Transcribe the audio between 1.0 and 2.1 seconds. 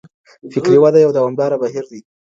يو دوامداره بهير دی.